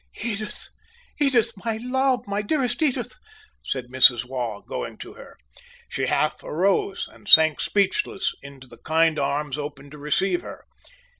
[0.23, 0.71] "Edith,
[1.63, 2.25] my love!
[2.25, 3.19] My dearest Edith!"
[3.63, 4.25] said Mrs.
[4.25, 5.37] Waugh, going to her.
[5.89, 10.65] She half arose, and sank speechless into the kind arms opened to receive her.